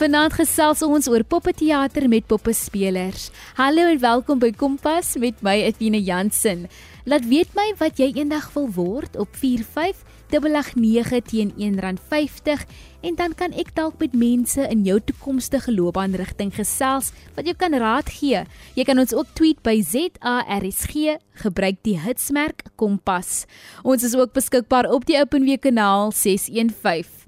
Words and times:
Vanaand 0.00 0.32
gesels 0.32 0.80
ons 0.80 1.10
oor 1.12 1.20
poppeteater 1.28 2.06
met 2.08 2.24
poppespelers. 2.24 3.26
Hallo 3.58 3.82
en 3.84 3.98
welkom 4.00 4.38
by 4.40 4.48
Kompas 4.56 5.10
met 5.20 5.42
my 5.44 5.58
Etienne 5.66 6.00
Jansen. 6.00 6.62
Laat 7.04 7.26
weet 7.28 7.52
my 7.52 7.66
wat 7.76 8.00
jy 8.00 8.08
eendag 8.14 8.46
wil 8.54 8.70
word 8.72 9.18
op 9.20 9.36
4589 9.36 11.20
teen 11.28 11.52
R1.50 11.52 12.64
en 13.10 13.20
dan 13.20 13.36
kan 13.36 13.52
ek 13.52 13.74
dalk 13.76 14.00
met 14.00 14.16
mense 14.16 14.64
in 14.72 14.88
jou 14.88 14.96
toekomstige 15.04 15.76
loopbaanrigting 15.76 16.56
gesels 16.56 17.12
wat 17.36 17.44
jou 17.44 17.58
kan 17.60 17.76
raad 17.76 18.08
gee. 18.08 18.46
Jy 18.80 18.88
kan 18.88 19.04
ons 19.04 19.12
ook 19.12 19.36
tweet 19.36 19.60
by 19.60 19.82
ZARSG, 19.84 21.18
gebruik 21.44 21.84
die 21.84 21.98
hitsmerk 22.00 22.70
Kompas. 22.80 23.44
Ons 23.84 24.08
is 24.08 24.16
ook 24.16 24.32
beskikbaar 24.32 24.88
op 24.88 25.04
die 25.04 25.20
OpenWe 25.20 25.60
kanaal 25.60 26.08
615. 26.16 27.20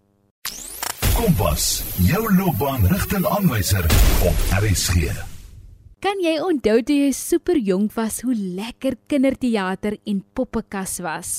Kompas, 1.12 1.82
jou 2.08 2.22
loopbaanrigtingaanwyser 2.32 3.84
op 4.24 4.38
RSG. 4.56 5.10
Kan 6.02 6.22
jy 6.24 6.38
onthou 6.40 6.78
toe 6.88 6.96
jy 6.96 7.10
super 7.12 7.58
jonk 7.60 7.92
was 7.98 8.22
hoe 8.24 8.32
lekker 8.32 8.96
kinderteater 9.12 9.98
en 10.08 10.22
poppekas 10.32 10.96
was? 11.04 11.34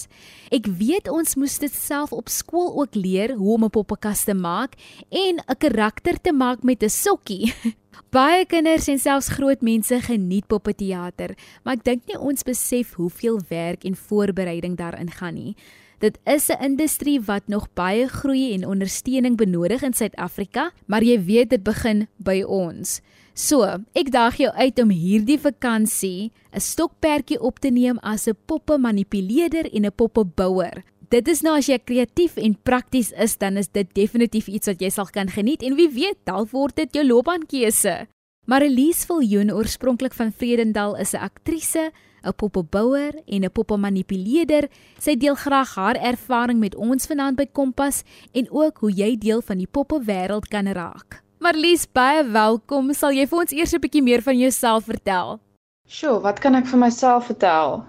Ek 0.54 0.70
weet 0.70 1.10
ons 1.10 1.34
moes 1.42 1.58
dit 1.60 1.74
self 1.74 2.14
op 2.14 2.30
skool 2.30 2.70
ook 2.84 2.94
leer 2.94 3.34
hoe 3.34 3.56
om 3.58 3.66
'n 3.66 3.74
poppekas 3.74 4.24
te 4.30 4.38
maak 4.38 4.78
en 5.10 5.42
'n 5.42 5.58
karakter 5.58 6.22
te 6.22 6.32
maak 6.32 6.64
met 6.64 6.84
'n 6.84 6.90
sokkie. 6.90 7.54
Baie 8.14 8.46
kinders 8.46 8.88
en 8.88 9.00
selfs 9.00 9.28
groot 9.28 9.62
mense 9.62 10.02
geniet 10.02 10.48
poppeteater, 10.48 11.36
maar 11.64 11.74
ek 11.74 11.84
dink 11.84 12.02
nie 12.08 12.20
ons 12.20 12.44
besef 12.44 12.94
hoeveel 12.94 13.42
werk 13.50 13.86
en 13.86 13.96
voorbereiding 13.96 14.78
daarin 14.78 15.10
gaan 15.10 15.34
nie. 15.34 15.56
Dit 16.04 16.20
is 16.24 16.50
'n 16.52 16.64
industrie 16.64 17.22
wat 17.22 17.48
nog 17.48 17.74
baie 17.74 18.08
groei 18.08 18.54
en 18.54 18.68
ondersteuning 18.68 19.38
benodig 19.38 19.82
in 19.82 19.94
Suid-Afrika, 19.94 20.72
maar 20.86 21.04
jy 21.04 21.24
weet 21.24 21.50
dit 21.50 21.64
begin 21.64 22.08
by 22.18 22.42
ons. 22.42 23.02
So, 23.34 23.64
ek 23.94 24.12
daag 24.12 24.36
jou 24.36 24.52
uit 24.52 24.80
om 24.80 24.90
hierdie 24.90 25.40
vakansie 25.40 26.32
'n 26.52 26.60
stokperdjie 26.60 27.40
op 27.40 27.60
te 27.60 27.70
neem 27.70 27.98
as 28.00 28.28
'n 28.28 28.36
poppe 28.46 28.78
manipuleerder 28.78 29.74
en 29.74 29.86
'n 29.86 29.96
poppebouer. 29.96 30.84
Dit 31.10 31.28
is 31.28 31.42
nou 31.42 31.58
as 31.58 31.68
jy 31.68 31.80
kreatief 31.80 32.38
en 32.38 32.62
prakties 32.64 33.12
is, 33.12 33.38
dan 33.38 33.58
is 33.58 33.68
dit 33.68 33.94
definitief 33.94 34.48
iets 34.48 34.68
wat 34.68 34.82
jy 34.82 34.90
sal 34.90 35.06
kan 35.06 35.30
geniet 35.30 35.64
en 35.64 35.76
wie 35.76 35.90
weet, 35.90 36.18
dalk 36.26 36.50
word 36.52 36.76
dit 36.76 36.94
jou 36.94 37.06
loopbaankeuse. 37.06 38.08
Marilies 38.46 39.06
Viljoen, 39.06 39.54
oorspronklik 39.54 40.14
van 40.14 40.32
Vredendal, 40.32 40.96
is 40.96 41.14
'n 41.14 41.18
aktrise, 41.18 41.92
'n 42.24 42.34
poppebouer 42.34 43.14
en 43.26 43.44
'n 43.44 43.52
poppemanipuleerder. 43.52 44.70
Sy 45.00 45.16
deel 45.16 45.36
graag 45.36 45.76
haar 45.76 45.96
ervaring 45.96 46.60
met 46.60 46.76
ons 46.76 47.06
vanaand 47.06 47.38
by 47.38 47.48
Kompas 47.52 48.04
en 48.32 48.48
ook 48.52 48.78
hoe 48.78 48.92
jy 48.92 49.18
deel 49.18 49.42
van 49.42 49.58
die 49.58 49.68
poppewêreld 49.68 50.48
kan 50.48 50.68
raak. 50.68 51.24
Marlies, 51.40 51.86
baie 51.92 52.24
welkom. 52.24 52.94
Sal 52.94 53.12
jy 53.12 53.28
vir 53.28 53.40
ons 53.40 53.52
eers 53.52 53.74
'n 53.74 53.80
bietjie 53.80 54.04
meer 54.04 54.22
van 54.22 54.38
jouself 54.38 54.86
vertel? 54.86 55.40
Sjoe, 55.88 56.22
wat 56.22 56.40
kan 56.40 56.56
ek 56.56 56.66
vir 56.66 56.80
myself 56.80 57.26
vertel? 57.26 57.84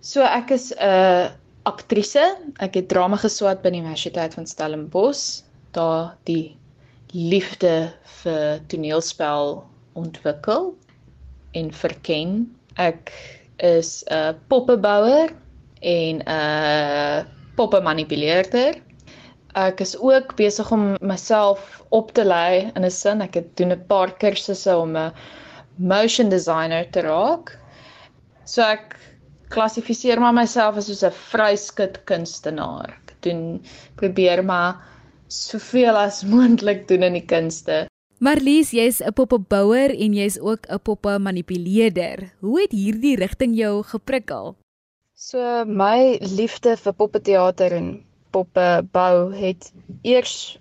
So 0.00 0.22
ek 0.22 0.50
is 0.50 0.72
'n 0.72 0.82
uh, 0.82 1.30
aktrise. 1.62 2.36
Ek 2.58 2.74
het 2.74 2.88
drama 2.88 3.16
geswat 3.16 3.62
by 3.62 3.70
die 3.70 3.80
Universiteit 3.80 4.34
van 4.34 4.46
Stellenbosch. 4.46 5.42
Daar 5.72 6.16
die 6.24 6.56
liefde 7.12 7.92
vir 8.22 8.60
toneelspel 8.66 9.64
ontwikkel 9.94 10.74
en 11.52 11.72
verken 11.72 12.55
Ek 12.76 13.12
is 13.58 14.04
'n 14.10 14.36
poppebouer 14.48 15.32
en 15.80 16.22
'n 16.26 17.26
poppemanipuleerder. 17.56 18.74
Ek 19.56 19.80
is 19.80 19.96
ook 19.98 20.36
besig 20.36 20.70
om 20.72 20.96
myself 21.00 21.82
op 21.88 22.12
te 22.12 22.24
lei 22.24 22.70
in 22.74 22.84
'n 22.84 22.90
sin. 22.90 23.22
Ek 23.22 23.34
het 23.34 23.56
doen 23.56 23.72
'n 23.72 23.86
paar 23.88 24.12
kursusse 24.18 24.76
om 24.76 24.96
'n 24.96 25.12
motion 25.76 26.28
designer 26.28 26.84
te 26.90 27.00
raak. 27.00 27.58
So 28.44 28.62
ek 28.62 28.96
klassifiseer 29.48 30.20
maar 30.20 30.34
myself 30.34 30.76
as 30.76 30.86
soos 30.86 31.02
'n 31.04 31.12
vryskut 31.30 32.04
kunstenaar. 32.04 32.92
Ek 33.08 33.16
doen 33.22 33.62
probeer 33.96 34.44
maar 34.44 34.76
soveel 35.28 35.96
as 35.96 36.24
moontlik 36.34 36.88
doen 36.88 37.02
in 37.02 37.12
die 37.12 37.24
kunste. 37.26 37.86
Marlies, 38.18 38.70
jy's 38.72 39.02
'n 39.04 39.12
poppebouer 39.12 39.92
en 39.92 40.14
jy's 40.16 40.38
ook 40.40 40.64
'n 40.72 40.80
poppe 40.80 41.18
manipuleerder. 41.20 42.32
Hoe 42.40 42.60
het 42.60 42.72
hierdie 42.72 43.16
rigting 43.16 43.56
jou 43.56 43.82
geprikkel? 43.82 44.56
So 45.14 45.64
my 45.64 46.16
liefde 46.20 46.76
vir 46.76 46.92
poppeteater 46.92 47.72
en 47.72 48.04
poppebou 48.32 49.34
het 49.36 49.72
eers 50.02 50.58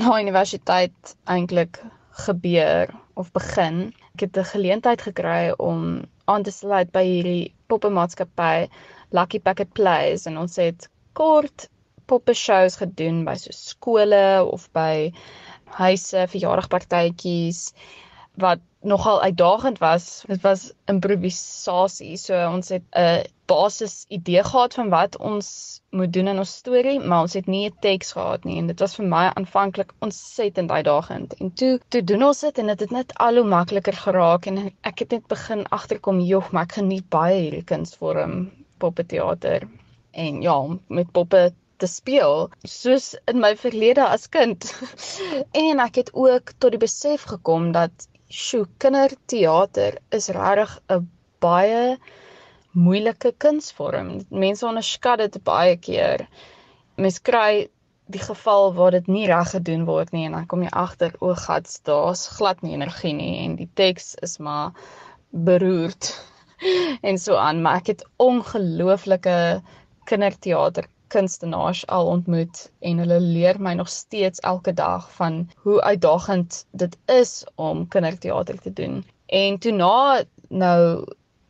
na 0.00 0.20
universiteit 0.20 1.16
eintlik 1.24 1.82
gebeur 2.24 2.88
of 3.14 3.32
begin. 3.32 3.92
Ek 4.14 4.20
het 4.20 4.36
'n 4.36 4.52
geleentheid 4.54 5.00
gekry 5.02 5.52
om 5.58 6.04
aan 6.24 6.42
te 6.42 6.50
sluit 6.50 6.90
by 6.92 7.04
hierdie 7.04 7.54
poppemaatskappy 7.68 8.68
Lucky 9.10 9.38
Packet 9.38 9.72
Plays 9.72 10.26
en 10.26 10.38
ons 10.38 10.56
het 10.56 10.88
kort 11.12 11.68
poppe 12.06 12.32
shows 12.32 12.76
gedoen 12.76 13.24
by 13.24 13.34
so 13.34 13.52
skole 13.52 14.44
of 14.44 14.68
by 14.72 15.12
huise, 15.66 16.26
verjaardagpartytjies 16.28 17.72
wat 18.36 18.60
nogal 18.80 19.22
uitdagend 19.22 19.78
was. 19.78 20.24
Dit 20.26 20.40
was 20.40 20.72
improvisasie. 20.84 22.16
So 22.16 22.36
ons 22.48 22.68
het 22.68 22.82
'n 22.92 23.24
basis 23.46 24.04
idee 24.08 24.42
gehad 24.44 24.74
van 24.74 24.88
wat 24.88 25.16
ons 25.18 25.80
moet 25.90 26.12
doen 26.12 26.28
in 26.28 26.38
ons 26.38 26.54
storie, 26.56 27.00
maar 27.00 27.20
ons 27.20 27.32
het 27.32 27.46
nie 27.46 27.66
'n 27.68 27.76
teks 27.80 28.12
gehad 28.12 28.44
nie 28.44 28.58
en 28.58 28.66
dit 28.66 28.80
was 28.80 28.96
vir 28.96 29.06
my 29.06 29.30
aanvanklik 29.34 29.92
ontsettend 30.00 30.70
uitdagend. 30.70 31.34
En 31.34 31.52
toe 31.54 31.80
toe 31.88 32.04
doen 32.04 32.22
ons 32.22 32.40
dit 32.40 32.58
en 32.58 32.66
dit 32.66 32.80
het 32.80 32.90
net 32.90 33.14
al 33.14 33.34
hoe 33.34 33.44
makliker 33.44 33.92
geraak 33.92 34.46
en 34.46 34.72
ek 34.80 34.98
het 34.98 35.10
net 35.10 35.26
begin 35.26 35.68
agterkom, 35.68 36.20
joh, 36.20 36.50
maar 36.50 36.62
ek 36.62 36.72
geniet 36.72 37.08
baie 37.08 37.40
hierdie 37.40 37.64
kunsvorm, 37.64 38.50
poppeteater. 38.78 39.68
En 40.10 40.42
ja, 40.42 40.66
met 40.88 41.12
poppe 41.12 41.52
te 41.76 41.88
speel 41.90 42.48
soos 42.64 43.14
in 43.30 43.40
my 43.42 43.52
verlede 43.60 44.04
as 44.04 44.28
kind. 44.32 44.68
en 45.66 45.82
ek 45.84 46.02
het 46.02 46.12
ook 46.14 46.52
tot 46.58 46.74
die 46.74 46.82
besef 46.82 47.26
gekom 47.32 47.72
dat 47.76 48.08
sjoe, 48.32 48.66
kinderteater 48.82 50.00
is 50.16 50.28
regtig 50.34 50.78
'n 50.90 51.08
baie 51.40 51.96
moeilike 52.72 53.32
kunsvorm. 53.38 54.20
Mense 54.30 54.66
onderskat 54.66 55.18
dit 55.18 55.42
baie 55.44 55.76
keer. 55.76 56.26
Mens 56.96 57.20
kry 57.20 57.68
die 58.06 58.22
geval 58.22 58.74
waar 58.74 58.90
dit 58.90 59.06
nie 59.06 59.26
reg 59.26 59.50
gedoen 59.50 59.84
word 59.84 60.12
nie 60.12 60.26
en 60.26 60.36
dan 60.36 60.46
kom 60.46 60.62
jy 60.62 60.70
agter 60.70 61.14
o, 61.20 61.34
gats, 61.34 61.80
daar's 61.88 62.26
glad 62.38 62.62
nie 62.62 62.76
energie 62.76 63.14
nie 63.16 63.44
en 63.44 63.56
die 63.58 63.68
teks 63.74 64.14
is 64.22 64.38
maar 64.38 64.76
beroerd 65.30 66.12
en 67.08 67.18
so 67.18 67.34
aan, 67.34 67.62
maar 67.62 67.82
ek 67.82 67.90
het 67.94 68.04
ongelooflike 68.22 69.36
kinderteater 70.06 70.86
kunstenaars 71.16 71.86
al 71.96 72.10
ontmoet 72.12 72.66
en 72.84 72.98
hulle 73.00 73.18
leer 73.24 73.60
my 73.60 73.72
nog 73.78 73.88
steeds 73.88 74.42
elke 74.44 74.74
dag 74.76 75.08
van 75.16 75.44
hoe 75.64 75.80
uitdagend 75.82 76.64
dit 76.70 76.96
is 77.12 77.44
om 77.54 77.86
kinderteater 77.88 78.58
te 78.60 78.72
doen. 78.72 79.04
En 79.26 79.58
toe 79.58 79.72
na 79.72 80.24
nou 80.48 81.04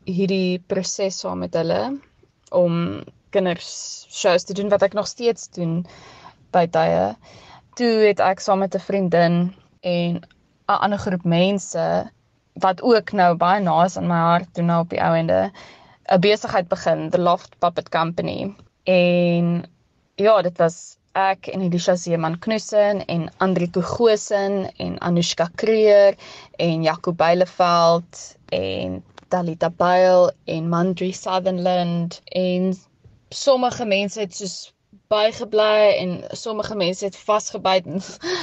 hierdie 0.07 0.63
proses 0.71 1.19
saam 1.19 1.43
met 1.43 1.55
hulle 1.59 1.81
om 2.55 3.03
kinders 3.35 3.71
shows 4.11 4.47
te 4.47 4.55
doen 4.55 4.71
wat 4.71 4.87
ek 4.87 4.95
nog 4.95 5.09
steeds 5.11 5.51
doen 5.59 5.81
by 6.55 6.67
tye, 6.71 7.15
toe 7.77 7.91
het 8.07 8.23
ek 8.23 8.41
saam 8.41 8.63
met 8.63 8.75
'n 8.75 8.87
vriendin 8.87 9.35
en 9.83 10.23
'n 10.23 10.83
ander 10.85 10.99
groep 10.99 11.25
mense 11.25 12.11
wat 12.63 12.83
ook 12.83 13.13
nou 13.13 13.35
baie 13.37 13.61
na 13.61 13.85
is 13.85 13.97
aan 13.97 14.07
my 14.07 14.23
hart 14.31 14.55
toe 14.55 14.65
nou 14.65 14.81
op 14.85 14.91
die 14.95 15.03
ou 15.03 15.13
ende 15.17 15.51
'n 16.09 16.21
besigheid 16.21 16.69
begin, 16.69 17.11
The 17.11 17.19
Loft 17.19 17.59
Puppet 17.59 17.89
Company 17.89 18.55
En 18.87 19.65
ja, 20.15 20.43
dit 20.43 20.59
was 20.63 20.77
ek 21.19 21.49
en 21.51 21.65
Elisha 21.65 21.97
Zeeman 21.97 22.39
Knussen 22.39 23.01
en 23.11 23.25
Andri 23.43 23.67
Kogosen 23.71 24.69
en 24.77 24.99
Anushka 25.03 25.49
Kreer 25.59 26.15
en 26.63 26.83
Jaco 26.83 27.13
Beileveld 27.13 28.37
en 28.55 29.01
Talita 29.29 29.71
Bail 29.71 30.31
en 30.45 30.69
Mandri 30.69 31.13
Sutherland. 31.13 32.21
En 32.25 32.77
sommige 33.29 33.85
mense 33.85 34.21
het 34.21 34.37
soos 34.37 34.73
bygebly 35.11 35.97
en 35.99 36.37
sommige 36.37 36.75
mense 36.75 37.05
het 37.05 37.17
vasgebyt 37.17 37.91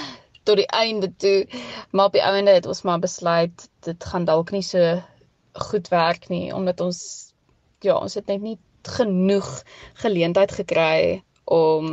tot 0.45 0.59
die 0.59 0.67
einde 0.67 1.13
toe. 1.17 1.47
Maar 1.91 2.05
op 2.05 2.19
die 2.19 2.25
einde 2.25 2.51
het 2.51 2.65
ons 2.65 2.81
maar 2.81 2.99
besluit 2.99 3.69
dit 3.87 4.03
gaan 4.11 4.25
dalk 4.25 4.51
nie 4.51 4.65
so 4.65 4.99
goed 5.53 5.87
werk 5.87 6.27
nie 6.27 6.51
omdat 6.51 6.81
ons 6.81 6.99
ja 7.79 7.95
ons 7.95 8.13
het 8.17 8.27
net 8.27 8.41
nie 8.41 8.57
genoeg 8.87 9.63
geleentheid 9.93 10.51
gekry 10.51 11.23
om 11.43 11.87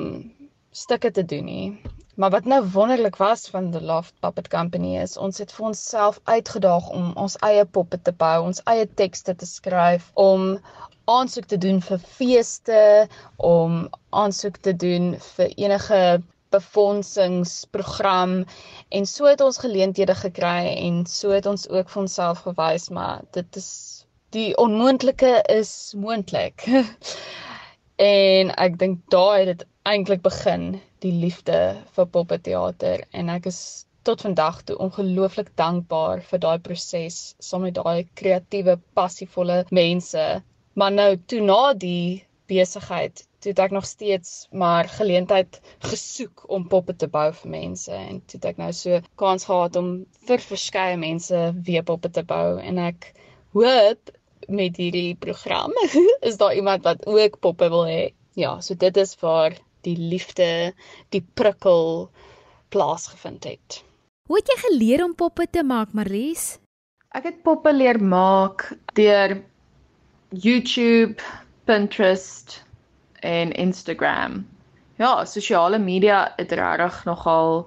stukke 0.70 1.10
te 1.10 1.24
doen 1.24 1.44
nie. 1.44 1.80
Maar 2.14 2.30
wat 2.30 2.44
nou 2.44 2.60
wonderlik 2.72 3.16
was 3.16 3.48
van 3.48 3.70
the 3.70 3.80
Loft 3.80 4.14
Puppet 4.20 4.48
Company 4.48 4.96
is 5.00 5.16
ons 5.16 5.38
het 5.38 5.52
vir 5.52 5.66
onsself 5.66 6.20
uitgedaag 6.24 6.90
om 6.90 7.12
ons 7.16 7.36
eie 7.46 7.64
poppe 7.64 8.00
te 8.02 8.12
bou, 8.12 8.42
ons 8.44 8.60
eie 8.64 8.88
tekste 8.94 9.34
te 9.34 9.46
skryf, 9.46 10.10
om 10.14 10.58
aansoek 11.04 11.46
te 11.46 11.58
doen 11.58 11.80
vir 11.82 12.02
feeste, 12.18 13.08
om 13.36 13.88
aansoek 14.10 14.56
te 14.56 14.76
doen 14.76 15.14
vir 15.36 15.54
enige 15.56 16.20
befondsingsprogram 16.50 18.44
en 18.88 19.06
so 19.06 19.24
het 19.30 19.40
ons 19.40 19.58
geleenthede 19.62 20.14
gekry 20.14 20.74
en 20.74 21.06
so 21.06 21.30
het 21.30 21.46
ons 21.46 21.68
ook 21.68 21.88
vir 21.88 22.02
onsself 22.02 22.42
gewys 22.46 22.88
maar 22.90 23.22
dit 23.36 23.56
is 23.56 23.70
die 24.34 24.56
onmoontlike 24.56 25.32
is 25.48 25.94
moontlik. 25.96 26.64
en 28.10 28.50
ek 28.64 28.78
dink 28.80 29.02
daai 29.12 29.38
het 29.40 29.48
dit 29.52 29.64
eintlik 29.90 30.22
begin, 30.22 30.80
die 31.02 31.12
liefde 31.12 31.58
vir 31.96 32.10
poppeteater 32.14 33.02
en 33.16 33.32
ek 33.32 33.48
is 33.50 33.60
tot 34.06 34.22
vandag 34.24 34.62
toe 34.68 34.76
ongelooflik 34.80 35.50
dankbaar 35.60 36.22
vir 36.30 36.42
daai 36.44 36.58
proses 36.64 37.18
saam 37.42 37.66
met 37.66 37.76
daai 37.76 38.06
kreatiewe, 38.20 38.78
passievolle 38.96 39.64
mense. 39.70 40.26
Maar 40.78 40.92
nou 40.94 41.10
toe 41.26 41.40
na 41.44 41.62
die 41.74 42.22
besigheid 42.50 43.24
toe 43.40 43.54
ek 43.64 43.74
nog 43.74 43.86
steeds 43.88 44.46
maar 44.62 44.88
geleentheid 44.92 45.60
gesoek 45.88 46.44
om 46.52 46.68
poppe 46.68 46.94
te 46.96 47.08
bou 47.08 47.28
vir 47.40 47.52
mense 47.52 47.92
en 47.96 48.20
toe 48.30 48.40
ek 48.50 48.60
nou 48.60 48.70
so 48.76 49.00
kans 49.20 49.46
gehad 49.48 49.76
om 49.80 49.92
vir 50.28 50.44
verskeie 50.44 50.98
mense 51.00 51.44
weer 51.68 51.86
poppe 51.86 52.10
te 52.12 52.24
bou 52.34 52.58
en 52.60 52.80
ek 52.90 53.12
hoop 53.56 54.12
met 54.48 54.76
hierdie 54.76 55.16
program 55.20 55.72
is 56.28 56.36
daar 56.36 56.54
iemand 56.54 56.82
wat 56.82 57.06
ook 57.06 57.38
poppe 57.40 57.68
wil 57.68 57.86
hê. 57.86 58.10
Ja, 58.38 58.60
so 58.60 58.74
dit 58.74 58.96
is 58.96 59.16
waar 59.20 59.56
die 59.84 59.96
liefde, 59.96 60.72
die 61.08 61.24
prikkel 61.34 62.10
plaasgevind 62.68 63.44
het. 63.44 63.82
Hoe 64.28 64.38
het 64.38 64.48
jy 64.48 64.58
geleer 64.62 65.04
om 65.04 65.14
poppe 65.14 65.46
te 65.50 65.64
maak, 65.66 65.92
Marlies? 65.92 66.58
Ek 67.10 67.26
het 67.26 67.42
poppe 67.42 67.72
leer 67.74 67.98
maak 67.98 68.68
deur 68.94 69.40
YouTube, 70.30 71.18
Pinterest 71.66 72.60
en 73.26 73.52
Instagram. 73.52 74.44
Ja, 75.00 75.24
sosiale 75.24 75.78
media 75.78 76.32
het 76.36 76.52
regtig 76.52 77.04
nogal 77.04 77.66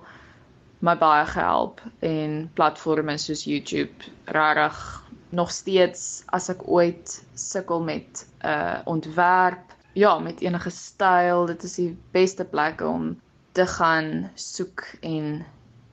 my 0.79 0.95
baie 0.99 1.25
gehelp 1.25 1.81
en 1.99 2.51
platforms 2.55 3.27
soos 3.27 3.43
YouTube 3.47 4.07
regtig 4.25 5.02
nog 5.33 5.51
steeds 5.51 6.23
as 6.25 6.49
ek 6.53 6.61
ooit 6.69 7.17
sukkel 7.33 7.81
met 7.81 8.25
'n 8.43 8.47
uh, 8.47 8.79
ontwerp, 8.85 9.73
ja, 9.93 10.19
met 10.19 10.41
enige 10.41 10.69
styl, 10.69 11.45
dit 11.45 11.63
is 11.63 11.75
die 11.75 11.97
beste 12.11 12.45
plek 12.45 12.81
om 12.81 13.19
te 13.51 13.65
gaan 13.65 14.29
soek 14.35 14.85
en 15.01 15.45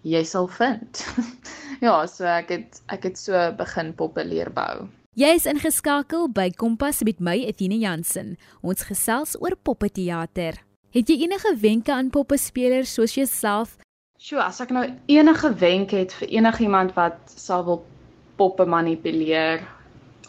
jy 0.03 0.23
sal 0.25 0.49
vind. 0.49 1.05
ja, 1.87 2.07
so 2.07 2.25
ek 2.25 2.49
het 2.49 2.81
ek 2.93 3.03
het 3.11 3.19
so 3.19 3.37
begin 3.57 3.95
poppe 3.95 4.25
leer 4.25 4.53
bou. 4.53 4.89
Jy 5.19 5.35
is 5.37 5.47
ingeskakel 5.51 6.29
by 6.33 6.49
Kompas 6.55 7.03
met 7.05 7.21
my 7.21 7.37
Etienne 7.45 7.81
Jansen. 7.83 8.37
Ons 8.63 8.87
gesels 8.89 9.37
oor 9.41 9.57
poppeteater. 9.57 10.61
Het 10.95 11.09
jy 11.09 11.17
enige 11.27 11.57
wenke 11.61 11.93
aan 11.93 12.11
poppespelers 12.11 12.95
soos 12.95 13.15
jouself? 13.15 13.77
Sjoe, 14.21 14.41
as 14.43 14.61
ek 14.61 14.73
nou 14.75 14.85
enige 15.09 15.51
wenk 15.61 15.93
het 15.97 16.15
vir 16.19 16.29
enigiemand 16.29 16.95
wat 16.97 17.19
sal 17.35 17.65
wil 17.65 17.83
poppe 18.41 18.65
manipuleer 18.65 19.61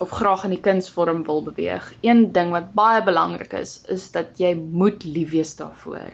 of 0.03 0.11
graag 0.17 0.45
in 0.47 0.55
die 0.55 0.63
kunsvorm 0.65 1.23
wil 1.27 1.43
beweeg, 1.45 1.91
een 2.05 2.31
ding 2.35 2.51
wat 2.55 2.71
baie 2.77 3.01
belangrik 3.05 3.53
is, 3.57 3.79
is 3.93 4.09
dat 4.15 4.39
jy 4.41 4.53
moet 4.57 5.03
lief 5.05 5.31
wees 5.35 5.53
daarvoor. 5.59 6.11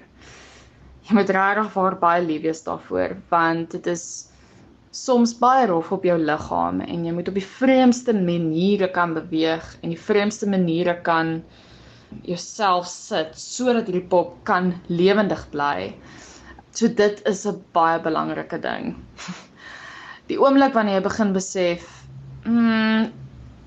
Jy 1.07 1.15
moet 1.15 1.29
regtig 1.31 1.69
vir 1.75 1.95
baie 2.01 2.23
lief 2.25 2.43
wees 2.43 2.65
daarvoor 2.65 3.15
want 3.31 3.71
dit 3.77 3.87
is 3.93 4.07
soms 4.97 5.33
baie 5.39 5.67
rof 5.69 5.91
op 5.95 6.05
jou 6.07 6.17
liggaam 6.19 6.81
en 6.83 7.05
jy 7.05 7.13
moet 7.15 7.29
op 7.31 7.37
die 7.37 7.47
vreemdste 7.47 8.15
maniere 8.17 8.89
kan 8.91 9.13
beweeg 9.15 9.65
en 9.81 9.93
die 9.93 10.03
vreemdste 10.07 10.49
maniere 10.49 10.97
kan 11.07 11.37
jouself 12.27 12.87
sit 12.91 13.35
sodat 13.39 13.87
hierdie 13.87 14.07
pop 14.11 14.35
kan 14.47 14.73
lewendig 14.87 15.43
bly. 15.55 15.93
So 16.71 16.87
dit 16.87 17.21
is 17.25 17.45
'n 17.45 17.63
baie 17.73 17.99
belangrike 17.99 18.59
ding. 18.59 18.95
Die 20.27 20.39
oomblik 20.39 20.73
wanneer 20.75 20.99
jy 20.99 21.03
begin 21.05 21.33
besef, 21.35 21.87
mm, 22.43 23.11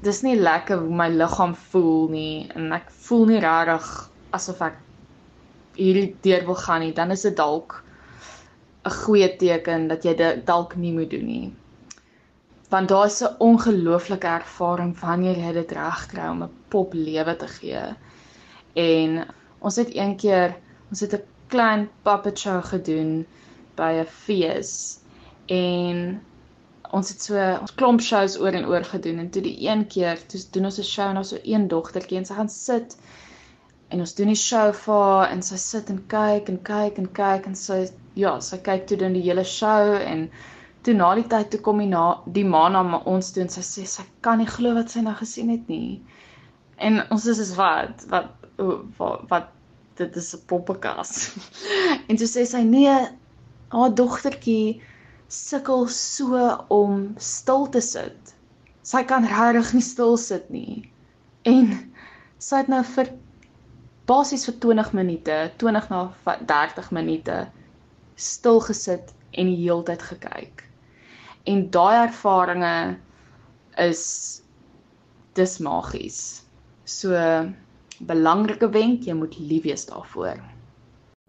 dis 0.05 0.23
nie 0.23 0.37
lekker 0.37 0.83
hoe 0.83 0.97
my 0.97 1.09
liggaam 1.13 1.55
voel 1.71 2.09
nie 2.13 2.49
en 2.57 2.73
ek 2.77 2.91
voel 3.07 3.27
nie 3.31 3.41
regtig 3.41 3.89
asof 4.37 4.61
ek 4.65 4.77
hierdie 5.79 6.11
deur 6.25 6.45
wil 6.51 6.59
gaan 6.61 6.85
nie, 6.85 6.93
dan 6.93 7.11
is 7.15 7.25
dit 7.25 7.37
dalk 7.37 7.81
'n 8.85 8.93
goeie 9.05 9.29
teken 9.41 9.89
dat 9.89 10.05
jy 10.05 10.15
dit 10.17 10.45
dalk 10.47 10.77
nie 10.77 10.93
moet 10.93 11.11
doen 11.11 11.27
nie. 11.27 11.53
Want 12.71 12.89
daar's 12.89 13.23
'n 13.23 13.37
ongelooflike 13.39 14.27
ervaring 14.27 14.95
wanneer 15.01 15.37
jy 15.37 15.53
dit 15.53 15.73
regkry 15.73 16.29
om 16.29 16.43
'n 16.43 16.55
pop 16.69 16.93
lewe 16.95 17.37
te 17.37 17.49
gee. 17.49 17.85
En 18.75 19.27
ons 19.61 19.77
het 19.77 19.97
een 19.97 20.17
keer, 20.17 20.57
ons 20.91 21.01
het 21.01 21.15
'n 21.15 21.25
klein 21.49 21.89
puppet 22.03 22.39
show 22.39 22.65
gedoen 22.65 23.27
by 23.77 23.93
'n 24.01 24.07
fees 24.07 25.01
en 25.47 26.21
ons 26.97 27.09
het 27.13 27.23
so 27.23 27.41
ons 27.61 27.75
klomp 27.79 28.03
shows 28.03 28.37
oor 28.43 28.57
en 28.59 28.67
oor 28.67 28.85
gedoen 28.85 29.19
en 29.23 29.31
toe 29.31 29.43
die 29.43 29.57
een 29.67 29.87
keer, 29.95 30.21
toe 30.29 30.41
doen 30.55 30.71
ons 30.71 30.79
'n 30.79 30.89
show 30.93 31.09
en 31.11 31.21
ons 31.23 31.33
so 31.35 31.39
een 31.45 31.69
dogtertjie 31.69 32.19
en 32.19 32.27
sy 32.27 32.35
gaan 32.35 32.49
sit 32.49 32.97
en 33.91 34.01
ons 34.01 34.15
doen 34.15 34.31
die 34.31 34.39
show 34.39 34.73
vir 34.85 35.03
haar 35.05 35.31
en 35.35 35.43
sy 35.43 35.57
sit 35.57 35.91
en 35.91 36.01
kyk 36.15 36.49
en 36.53 36.59
kyk 36.63 36.99
en 37.03 37.09
kyk 37.21 37.47
en 37.51 37.57
sy 37.59 37.81
ja, 38.15 38.39
sy 38.41 38.59
kyk 38.69 38.87
toe 38.87 38.99
dan 39.03 39.17
die 39.19 39.25
hele 39.27 39.45
show 39.45 39.95
en 39.99 40.29
toe 40.87 40.95
na 40.95 41.15
die 41.19 41.27
tyd 41.33 41.51
toe 41.53 41.61
kom 41.61 41.83
die 41.83 41.91
na 41.91 42.05
die 42.39 42.45
ma 42.45 42.69
na 42.73 42.83
ons 43.15 43.33
toe 43.35 43.43
en 43.45 43.53
sy 43.53 43.65
sê 43.67 43.87
sy 43.87 44.05
kan 44.27 44.39
nie 44.39 44.51
glo 44.51 44.75
wat 44.79 44.93
sy 44.95 45.03
nou 45.07 45.15
gesien 45.19 45.51
het 45.53 45.67
nie. 45.69 46.01
En 46.79 47.03
ons 47.11 47.27
is 47.27 47.39
is 47.39 47.55
wat 47.59 48.07
wat 48.13 48.31
wat, 48.99 49.27
wat 49.33 49.51
dit 50.01 50.17
is 50.17 50.35
'n 50.35 50.47
poppekas. 50.47 51.35
en 52.09 52.17
toe 52.17 52.29
sê 52.31 52.47
sy 52.47 52.63
nee, 52.65 52.95
haar 53.75 53.95
dogtertjie 53.95 54.81
sukkel 55.31 55.87
so 55.95 56.39
om 56.75 57.15
stil 57.23 57.69
te 57.71 57.81
sit. 57.85 58.35
Sy 58.83 59.05
kan 59.07 59.27
regtig 59.31 59.75
nie 59.77 59.85
stil 59.87 60.17
sit 60.19 60.49
nie. 60.51 60.83
En 61.47 61.71
sy 62.43 62.63
het 62.63 62.71
nou 62.73 62.83
vir 62.97 63.13
basies 64.11 64.47
vir 64.49 64.57
20 64.65 64.93
minute, 64.99 65.37
20 65.63 65.89
na 65.93 66.03
30 66.27 66.91
minute 66.97 67.39
stil 68.21 68.61
gesit 68.67 69.15
en 69.39 69.51
die 69.53 69.61
heeltyd 69.63 70.03
gekyk. 70.03 70.65
En 71.47 71.69
daai 71.73 72.07
ervarings 72.09 72.99
is 73.81 74.05
dis 75.39 75.59
magies. 75.63 76.43
So 76.85 77.15
belangrike 78.11 78.69
wenk, 78.75 79.07
jy 79.07 79.15
moet 79.15 79.39
lief 79.39 79.69
wees 79.69 79.87
daarvoor. 79.87 80.41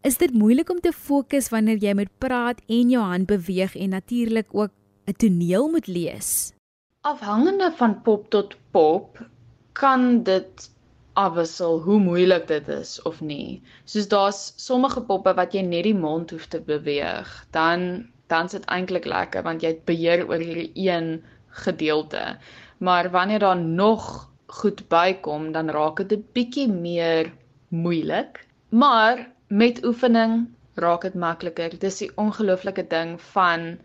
Is 0.01 0.17
dit 0.17 0.31
moeilik 0.33 0.69
om 0.73 0.79
te 0.81 0.89
fokus 0.97 1.51
wanneer 1.53 1.77
jy 1.77 1.91
moet 1.93 2.09
praat 2.17 2.61
en 2.73 2.89
jou 2.89 3.01
hand 3.05 3.27
beweeg 3.29 3.75
en 3.77 3.91
natuurlik 3.93 4.47
ook 4.49 4.71
'n 5.05 5.13
toneel 5.13 5.67
moet 5.69 5.87
lees? 5.87 6.53
Afhangende 7.05 7.71
van 7.77 8.01
pop 8.01 8.29
tot 8.29 8.55
pop 8.71 9.19
kan 9.73 10.23
dit 10.23 10.69
afwissel 11.13 11.79
hoe 11.81 11.99
moeilik 11.99 12.47
dit 12.47 12.67
is 12.67 13.01
of 13.01 13.21
nie. 13.21 13.61
Soos 13.85 14.07
daar's 14.07 14.53
sommige 14.55 15.01
poppe 15.01 15.33
wat 15.33 15.53
jy 15.53 15.61
net 15.61 15.83
die 15.83 15.95
mond 15.95 16.31
hoef 16.31 16.45
te 16.45 16.61
beweeg, 16.61 17.45
dan 17.51 18.07
dan 18.27 18.45
is 18.45 18.51
dit 18.51 18.65
eintlik 18.65 19.05
lekker 19.05 19.43
want 19.43 19.61
jy 19.61 19.67
het 19.67 19.85
beheer 19.85 20.27
oor 20.27 20.41
hierdie 20.41 20.71
een 20.73 21.23
gedeelte. 21.47 22.37
Maar 22.77 23.11
wanneer 23.11 23.39
daar 23.39 23.61
nog 23.61 24.31
goed 24.47 24.87
bykom, 24.87 25.51
dan 25.51 25.69
raak 25.69 25.97
dit 25.97 26.19
'n 26.19 26.25
bietjie 26.33 26.67
meer 26.67 27.33
moeilik. 27.69 28.47
Maar 28.69 29.30
met 29.51 29.83
oefening 29.85 30.47
raak 30.79 31.03
dit 31.07 31.17
makliker. 31.19 31.75
Dis 31.79 31.99
die 32.03 32.11
ongelooflike 32.15 32.87
ding 32.87 33.17
van 33.33 33.75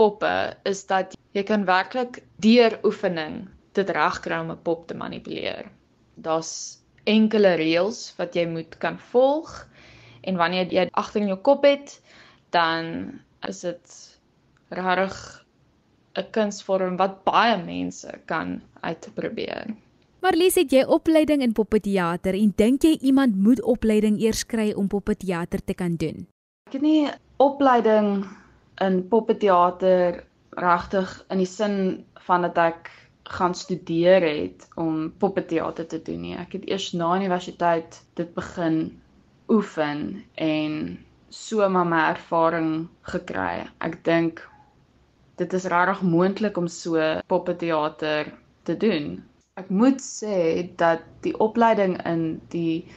poppe 0.00 0.56
is 0.68 0.86
dat 0.88 1.16
jy 1.36 1.44
kan 1.44 1.68
werklik 1.68 2.22
deur 2.40 2.78
oefening 2.82 3.44
dit 3.76 3.88
regkry 3.90 4.40
om 4.40 4.50
'n 4.50 4.62
pop 4.64 4.88
te 4.88 4.96
manipuleer 4.96 5.68
daar's 6.14 6.78
enkele 7.04 7.56
reëls 7.58 8.12
wat 8.18 8.36
jy 8.36 8.46
moet 8.46 8.76
kan 8.82 8.98
volg 9.12 9.50
en 10.22 10.38
wanneer 10.38 10.70
jy 10.70 10.86
agter 10.92 11.22
in 11.22 11.32
jou 11.32 11.38
kop 11.42 11.64
het, 11.66 11.96
dan 12.54 13.20
is 13.48 13.62
dit 13.66 13.94
regtig 14.70 15.16
'n 16.16 16.30
kunsvorm 16.30 16.96
wat 16.96 17.24
baie 17.24 17.56
mense 17.64 18.10
kan 18.26 18.60
uitprobeer. 18.80 19.74
Marlies, 20.22 20.54
het 20.54 20.70
jy 20.70 20.84
opleiding 20.86 21.40
in 21.42 21.50
poppeteater 21.50 22.36
en 22.38 22.50
dink 22.54 22.84
jy 22.86 22.92
iemand 23.10 23.34
moet 23.42 23.58
opleiding 23.66 24.20
eers 24.22 24.44
kry 24.46 24.68
om 24.78 24.86
poppeteater 24.86 25.58
te 25.66 25.74
kan 25.74 25.96
doen? 25.98 26.28
Ek 26.70 26.76
het 26.76 26.84
nie 26.84 27.08
opleiding 27.42 28.22
in 28.86 29.00
poppeteater 29.10 30.20
regtig 30.62 31.16
in 31.26 31.42
die 31.42 31.48
sin 31.50 31.74
van 32.28 32.46
dat 32.46 32.60
ek 32.62 32.92
gaan 33.34 33.56
studeer 33.58 34.22
het 34.22 34.68
om 34.78 35.08
poppeteater 35.18 35.90
te 35.90 35.98
doen 36.06 36.22
nie. 36.28 36.36
Ek 36.38 36.54
het 36.54 36.70
eers 36.70 36.92
na 36.94 37.16
universiteit 37.18 37.98
dit 38.14 38.30
begin 38.38 38.78
oefen 39.50 40.22
en 40.38 40.78
so 41.34 41.66
maar 41.66 41.90
my 41.90 42.04
ervaring 42.12 42.86
gekry. 43.10 43.66
Ek 43.82 43.98
dink 44.06 44.46
dit 45.42 45.58
is 45.58 45.66
regtig 45.66 46.06
moontlik 46.06 46.62
om 46.62 46.70
so 46.70 47.02
poppeteater 47.26 48.30
te 48.62 48.78
doen. 48.78 49.16
Ek 49.60 49.68
moet 49.68 50.00
sê 50.00 50.36
dat 50.80 51.02
die 51.20 51.34
opleiding 51.44 51.98
in 52.08 52.22
die 52.54 52.88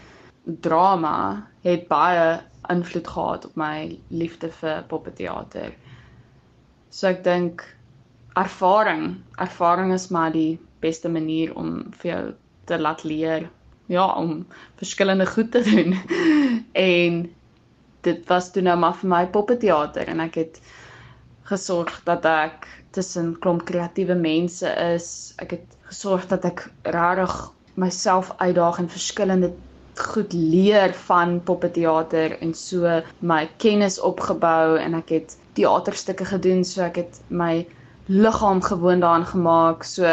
drama 0.63 1.43
het 1.65 1.89
baie 1.89 2.37
invloed 2.71 3.09
gehad 3.11 3.47
op 3.49 3.57
my 3.59 3.97
liefde 4.07 4.47
vir 4.61 4.85
poppeteater. 4.87 5.73
So 6.95 7.09
ek 7.09 7.25
dink 7.25 7.65
ervaring, 8.39 9.17
ervaring 9.35 9.91
is 9.97 10.07
maar 10.15 10.31
die 10.31 10.55
beste 10.79 11.11
manier 11.11 11.51
om 11.59 11.91
vir 11.99 12.11
jou 12.11 12.23
te 12.71 12.79
laat 12.79 13.03
leer, 13.03 13.49
ja, 13.91 14.07
om 14.15 14.45
verskillende 14.79 15.27
goed 15.27 15.51
te 15.51 15.65
doen. 15.67 15.99
en 16.87 17.19
dit 18.07 18.31
was 18.31 18.47
toe 18.55 18.63
nou 18.63 18.77
maar 18.79 18.95
vir 19.03 19.11
my 19.11 19.25
poppeteater 19.35 20.07
en 20.07 20.23
ek 20.23 20.39
het 20.45 20.63
gesorg 21.51 21.99
dat 22.07 22.23
ek 22.31 22.71
tussen 22.95 23.35
klomp 23.43 23.65
kreatiewe 23.67 24.15
mense 24.15 24.71
is. 24.95 25.07
Ek 25.43 25.57
het 25.57 25.77
gesorg 25.91 26.27
dat 26.31 26.47
ek 26.47 26.65
regtig 26.95 27.35
myself 27.75 28.31
uitdaag 28.39 28.79
in 28.79 28.89
verskillende 28.89 29.51
goed 29.95 30.33
leer 30.33 30.93
van 31.07 31.37
poppeteater 31.43 32.37
en 32.39 32.53
so 32.53 33.01
my 33.19 33.45
kennis 33.63 33.99
opgebou 33.99 34.77
en 34.79 34.97
ek 34.99 35.13
het 35.15 35.37
teaterstukke 35.55 36.27
gedoen 36.31 36.65
so 36.67 36.83
ek 36.83 36.99
het 37.03 37.21
my 37.29 37.65
liggaam 38.11 38.61
gewoond 38.61 39.05
daaraan 39.05 39.27
gemaak 39.29 39.87
so 39.87 40.11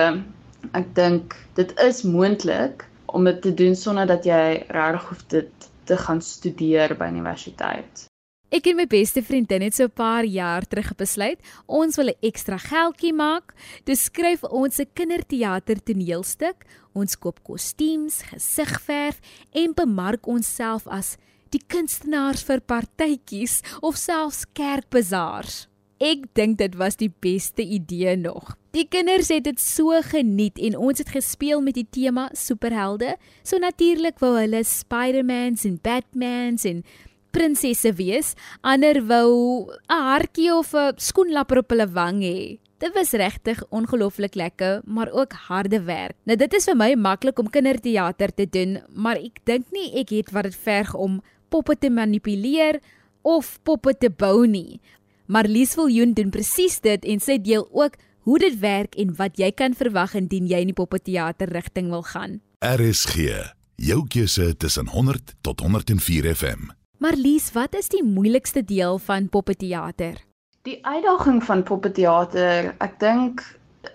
ek 0.78 0.94
dink 0.94 1.36
dit 1.58 1.74
is 1.82 2.02
moontlik 2.06 2.86
om 3.06 3.26
dit 3.26 3.42
te 3.42 3.54
doen 3.54 3.76
sonder 3.76 4.06
dat 4.06 4.24
jy 4.28 4.62
regtig 4.70 5.08
hoef 5.10 5.26
dit 5.34 5.68
te 5.90 5.98
gaan 6.06 6.22
studeer 6.22 6.94
by 6.98 7.10
universiteit 7.10 8.06
Ek 8.52 8.66
en 8.68 8.76
my 8.76 8.84
beste 8.84 9.22
vriendin 9.24 9.62
het 9.64 9.78
so 9.78 9.84
'n 9.88 9.96
paar 9.96 10.26
jaar 10.28 10.60
terug 10.68 10.92
besluit 10.96 11.40
ons 11.66 11.96
wil 11.96 12.08
'n 12.08 12.20
ekstra 12.20 12.58
geldjie 12.58 13.12
maak. 13.12 13.54
Dis 13.84 14.04
skryf 14.04 14.44
ons 14.44 14.78
'n 14.78 14.92
kinderteater 14.92 15.82
toneelstuk. 15.82 16.66
Ons 16.92 17.16
koop 17.16 17.42
kostuums, 17.42 18.22
gesigverf 18.22 19.20
en 19.52 19.72
bemark 19.72 20.26
onsself 20.26 20.86
as 20.86 21.16
die 21.50 21.62
kunstenaars 21.66 22.42
vir 22.42 22.60
partytjies 22.60 23.62
of 23.80 23.96
selfs 23.96 24.44
kerkbazaars. 24.52 25.66
Ek 25.98 26.34
dink 26.34 26.58
dit 26.58 26.74
was 26.74 26.96
die 26.96 27.12
beste 27.20 27.62
idee 27.62 28.16
nog. 28.16 28.56
Die 28.72 28.88
kinders 28.88 29.28
het 29.28 29.44
dit 29.44 29.60
so 29.60 30.00
geniet 30.02 30.58
en 30.58 30.76
ons 30.76 30.98
het 30.98 31.08
gespeel 31.08 31.60
met 31.60 31.74
die 31.74 31.86
tema 31.90 32.28
superhelde. 32.32 33.16
So 33.42 33.58
natuurlik 33.58 34.18
wou 34.18 34.38
hulle 34.38 34.64
Spider-Mans 34.64 35.64
en 35.64 35.78
Batmans 35.82 36.64
en 36.64 36.84
prinsesse 37.32 37.94
wees, 37.98 38.34
ander 38.62 39.00
wou 39.08 39.72
'n 39.88 40.02
hartjie 40.10 40.52
of 40.54 40.74
'n 40.74 40.94
skoenlapper 40.96 41.58
op 41.58 41.70
hulle 41.70 41.88
wang 41.88 42.20
hê. 42.22 42.58
Dit 42.82 42.94
was 42.94 43.12
regtig 43.12 43.62
ongelooflik 43.70 44.34
lekker, 44.34 44.80
maar 44.84 45.10
ook 45.12 45.32
harde 45.32 45.82
werk. 45.82 46.16
Nou 46.24 46.36
dit 46.36 46.54
is 46.54 46.64
vir 46.64 46.76
my 46.76 46.94
maklik 46.94 47.38
om 47.38 47.50
kinderteater 47.50 48.34
te 48.34 48.46
doen, 48.50 48.82
maar 48.88 49.16
ek 49.16 49.38
dink 49.44 49.70
nie 49.70 49.92
ek 50.00 50.10
het 50.10 50.32
wat 50.32 50.44
dit 50.44 50.56
verg 50.56 50.94
om 50.94 51.22
poppe 51.48 51.76
te 51.78 51.90
manipuleer 51.90 52.80
of 53.22 53.58
poppe 53.62 53.94
te 53.98 54.10
bou 54.10 54.46
nie. 54.46 54.80
Maar 55.26 55.46
Lies 55.46 55.74
Viljoen 55.74 56.12
doen 56.12 56.30
presies 56.30 56.80
dit 56.80 57.04
en 57.04 57.20
sy 57.20 57.38
deel 57.38 57.68
ook 57.70 57.94
hoe 58.26 58.38
dit 58.38 58.58
werk 58.58 58.98
en 58.98 59.14
wat 59.14 59.38
jy 59.38 59.52
kan 59.54 59.74
verwag 59.78 60.14
indien 60.18 60.50
jy 60.50 60.62
in 60.64 60.74
die 60.74 60.78
poppeteater 60.78 61.54
rigting 61.54 61.90
wil 61.94 62.02
gaan. 62.02 62.40
RSG, 62.58 63.30
jou 63.76 64.02
keuse 64.08 64.56
tussen 64.56 64.90
100 64.90 65.34
tot 65.40 65.60
104 65.60 66.34
FM. 66.34 66.81
Maar 67.02 67.16
Lies, 67.18 67.48
wat 67.52 67.74
is 67.74 67.88
die 67.90 68.04
moeilikste 68.06 68.60
deel 68.62 68.98
van 69.02 69.24
poppeteater? 69.28 70.20
Die 70.62 70.76
uitdaging 70.86 71.40
van 71.42 71.64
poppeteater, 71.66 72.68
ek 72.78 72.92
dink 73.02 73.42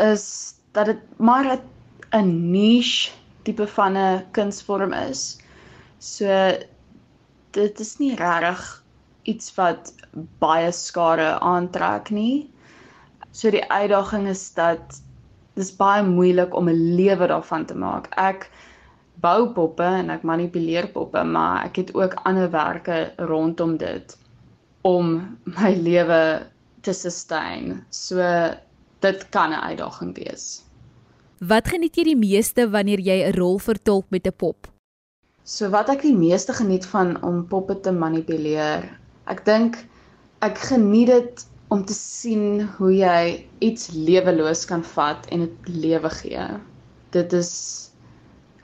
is 0.04 0.26
dat 0.76 0.90
dit 0.92 1.00
maar 1.16 1.48
'n 2.12 2.34
niche 2.52 3.14
tipe 3.48 3.68
van 3.78 3.96
'n 3.96 4.26
kunsvorm 4.36 4.92
is. 4.94 5.40
So 6.00 6.28
dit 7.56 7.80
is 7.80 7.98
nie 7.98 8.16
regtig 8.16 8.84
iets 9.24 9.56
wat 9.56 9.94
baie 10.44 10.72
skare 10.72 11.40
aantrek 11.40 12.10
nie. 12.10 12.52
So 13.32 13.50
die 13.50 13.64
uitdaging 13.72 14.28
is 14.28 14.54
dat 14.54 15.00
dis 15.56 15.72
baie 15.72 16.04
moeilik 16.04 16.54
om 16.54 16.68
'n 16.68 16.96
lewe 17.00 17.28
daarvan 17.28 17.66
te 17.66 17.76
maak. 17.76 18.12
Ek 18.18 18.52
bou 19.28 19.50
poppe 19.56 19.88
en 20.02 20.14
ek 20.16 20.24
manipuleer 20.28 20.88
poppe, 20.96 21.24
maar 21.24 21.66
ek 21.68 21.82
het 21.84 21.96
ook 21.96 22.16
ander 22.30 22.50
werke 22.54 23.00
rondom 23.32 23.78
dit 23.82 24.16
om 24.88 25.18
my 25.58 25.74
lewe 25.76 26.22
te 26.88 26.94
sustain. 26.96 27.84
So 27.92 28.24
dit 29.06 29.30
kan 29.36 29.52
'n 29.52 29.64
uitdaging 29.70 30.16
wees. 30.16 30.64
Wat 31.40 31.68
geniet 31.68 31.98
jy 31.98 32.04
die 32.04 32.18
meeste 32.18 32.70
wanneer 32.70 33.00
jy 33.00 33.18
'n 33.28 33.38
rol 33.38 33.60
vertolk 33.60 34.06
met 34.10 34.28
'n 34.28 34.34
pop? 34.38 34.68
So 35.44 35.70
wat 35.70 35.90
ek 35.90 36.02
die 36.02 36.16
meeste 36.16 36.54
geniet 36.54 36.86
van 36.86 37.22
om 37.24 37.48
poppe 37.48 37.80
te 37.80 37.92
manipuleer. 37.92 38.84
Ek 39.28 39.46
dink 39.46 39.78
ek 40.42 40.58
geniet 40.58 41.08
dit 41.08 41.46
om 41.70 41.86
te 41.86 41.94
sien 41.94 42.68
hoe 42.78 42.92
jy 42.96 43.46
iets 43.60 43.92
leweloos 43.92 44.66
kan 44.66 44.84
vat 44.84 45.26
en 45.32 45.40
dit 45.40 45.68
lewe 45.68 46.10
gee. 46.10 46.48
Dit 47.12 47.34
is 47.34 47.87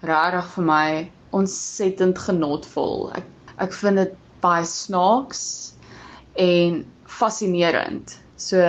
regtig 0.04 0.50
vir 0.56 0.66
my 0.68 0.88
ontsettend 1.34 2.20
genotvol. 2.20 3.10
Ek 3.18 3.30
ek 3.64 3.74
vind 3.78 4.02
dit 4.02 4.14
baie 4.44 4.66
snaaks 4.68 5.44
en 6.42 6.82
fascinerend. 7.08 8.18
So 8.36 8.60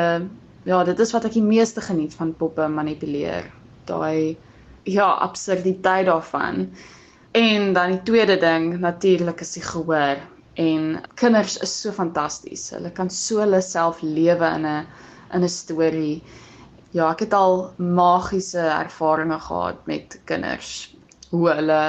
ja, 0.64 0.82
dit 0.84 1.00
is 1.00 1.12
wat 1.16 1.26
ek 1.28 1.36
die 1.38 1.44
meeste 1.44 1.82
geniet 1.84 2.14
van 2.18 2.34
poppe 2.38 2.68
manipuleer. 2.68 3.48
Daai 3.88 4.36
ja, 4.84 5.08
absurditeit 5.24 6.06
daarvan. 6.06 6.68
En 7.34 7.72
dan 7.74 7.96
die 7.96 8.02
tweede 8.06 8.36
ding 8.38 8.78
natuurlik 8.80 9.40
is 9.40 9.56
die 9.56 9.64
gehoor. 9.64 10.22
En 10.60 11.00
kinders 11.18 11.56
is 11.64 11.72
so 11.80 11.92
fantasties. 11.92 12.68
Hulle 12.76 12.92
kan 12.94 13.10
so 13.10 13.42
hulle 13.42 13.62
self 13.64 14.02
lewe 14.02 14.54
in 14.60 14.66
'n 14.66 14.86
in 15.34 15.42
'n 15.42 15.48
storie. 15.48 16.22
Ja, 16.92 17.10
ek 17.10 17.26
het 17.26 17.32
al 17.34 17.72
magiese 17.76 18.60
ervarings 18.60 19.44
gehad 19.44 19.86
met 19.86 20.20
kinders 20.24 20.93
hoe 21.34 21.50
hulle 21.50 21.82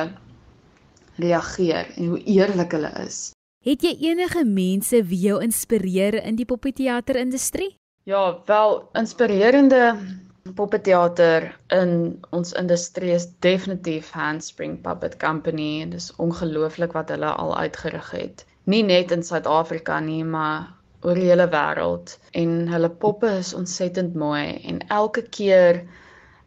reageer 1.21 1.93
en 1.95 2.11
hoe 2.13 2.21
eerlik 2.23 2.73
hulle 2.75 2.91
is. 3.05 3.31
Het 3.65 3.81
jy 3.85 3.93
enige 4.11 4.43
mense 4.45 4.99
wie 5.09 5.21
jou 5.29 5.39
inspireer 5.41 6.19
in 6.21 6.37
die 6.37 6.45
poppeteater 6.49 7.17
industrie? 7.21 7.71
Ja, 8.05 8.37
wel 8.45 8.83
inspirerende 8.93 9.95
poppeteater 10.53 11.47
in 11.73 12.19
ons 12.29 12.53
industrie 12.53 13.15
is 13.15 13.25
definitief 13.41 14.11
Handspring 14.13 14.77
Puppet 14.81 15.17
Company 15.17 15.81
en 15.81 15.95
dis 15.95 16.11
ongelooflik 16.21 16.93
wat 16.93 17.09
hulle 17.09 17.31
al 17.33 17.55
uitgerig 17.57 18.11
het. 18.13 18.45
Nie 18.69 18.83
net 18.85 19.11
in 19.11 19.25
Suid-Afrika 19.25 19.99
nie, 19.99 20.21
maar 20.23 20.69
oor 21.01 21.17
die 21.17 21.29
hele 21.29 21.47
wêreld 21.49 22.15
en 22.37 22.53
hulle 22.69 22.89
poppe 23.01 23.29
is 23.39 23.53
ontsettend 23.57 24.13
mooi 24.17 24.61
en 24.69 24.81
elke 24.93 25.25
keer 25.37 25.81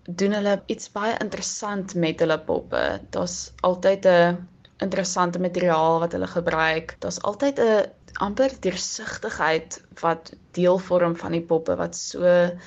doen 0.09 0.33
hulle 0.33 0.55
iets 0.73 0.88
baie 0.93 1.17
interessant 1.21 1.95
met 1.95 2.21
hulle 2.25 2.38
poppe. 2.41 3.00
Daar's 3.12 3.53
altyd 3.61 4.07
'n 4.07 4.49
interessante 4.81 5.38
materiaal 5.38 5.99
wat 6.00 6.12
hulle 6.12 6.27
gebruik. 6.27 6.97
Daar's 6.99 7.21
altyd 7.23 7.59
'n 7.59 7.91
amper 8.19 8.50
deursigtigheid 8.61 9.83
wat 10.00 10.33
deel 10.53 10.79
vorm 10.79 11.17
van 11.17 11.33
die 11.33 11.43
poppe 11.43 11.77
wat 11.77 11.97
so 11.97 12.25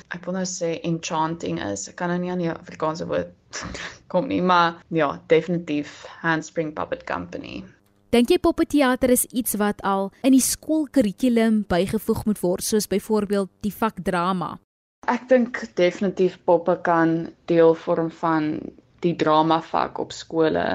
ek 0.10 0.26
wil 0.26 0.34
nou 0.34 0.46
sê 0.46 0.80
enchanting 0.84 1.60
is. 1.72 1.88
Ek 1.90 1.96
kan 1.96 2.10
nou 2.10 2.20
nie 2.20 2.32
aan 2.32 2.44
die 2.44 2.52
Afrikaanse 2.52 3.08
woord 3.08 3.34
kom 4.12 4.28
nie, 4.28 4.42
maar 4.42 4.84
ja, 4.88 5.22
definitief 5.28 6.06
Handspring 6.22 6.74
Puppet 6.74 7.04
Company. 7.04 7.64
Dink 8.12 8.30
jy 8.30 8.38
poppeteater 8.40 9.10
is 9.10 9.26
iets 9.26 9.56
wat 9.56 9.82
al 9.82 10.12
in 10.22 10.32
die 10.32 10.44
skoolkurrikulum 10.44 11.64
bygevoeg 11.68 12.26
moet 12.26 12.42
word 12.42 12.64
soos 12.64 12.88
byvoorbeeld 12.88 13.50
die 13.62 13.74
vak 13.74 14.04
drama? 14.04 14.60
Ek 15.10 15.24
dink 15.30 15.58
definitief 15.80 16.36
poppe 16.46 16.76
kan 16.86 17.14
deel 17.50 17.72
vorm 17.84 18.12
van 18.20 18.50
die 19.02 19.16
drama 19.24 19.58
vak 19.70 19.98
op 20.04 20.12
skole. 20.14 20.66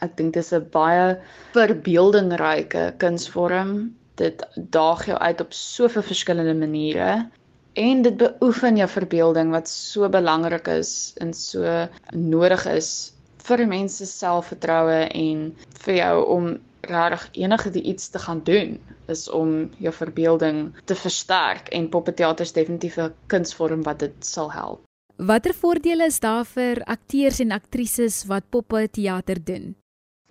Ek 0.00 0.14
dink 0.16 0.32
dit 0.34 0.42
is 0.42 0.54
'n 0.56 0.70
baie 0.72 1.18
verbeeldingryke 1.52 2.94
kunsvorm. 2.96 3.94
Dit 4.16 4.42
daag 4.56 5.04
jou 5.06 5.18
uit 5.18 5.40
op 5.40 5.52
soveel 5.52 6.02
verskillende 6.02 6.54
maniere 6.54 7.28
en 7.74 8.02
dit 8.02 8.16
beoefen 8.16 8.76
jou 8.76 8.88
verbeelding 8.88 9.50
wat 9.50 9.68
so 9.68 10.08
belangrik 10.08 10.68
is 10.68 11.14
en 11.20 11.34
so 11.34 11.88
nodig 12.12 12.66
is 12.66 13.12
vir 13.48 13.66
mense 13.66 14.06
se 14.06 14.06
selfvertroue 14.06 15.08
en 15.08 15.44
vir 15.84 15.94
jou 15.94 16.16
om 16.36 16.48
regtig 16.88 17.28
enige 17.44 17.72
iets 17.82 18.08
te 18.08 18.18
gaan 18.18 18.40
doen 18.44 18.78
is 19.08 19.28
om 19.28 19.70
jou 19.78 19.92
verbeelding 19.92 20.72
te 20.84 20.94
versterk 20.94 21.68
en 21.68 21.88
poppeteater 21.88 22.46
is 22.46 22.52
definitief 22.52 22.98
'n 22.98 23.14
kunsvorm 23.26 23.82
wat 23.82 23.98
dit 23.98 24.14
sal 24.24 24.52
help. 24.52 24.80
Watter 25.16 25.54
voordele 25.54 26.04
is 26.04 26.20
daar 26.20 26.44
vir 26.44 26.82
akteurs 26.84 27.40
en 27.40 27.52
aktrises 27.52 28.24
wat 28.26 28.44
poppeteater 28.50 29.44
doen? 29.44 29.74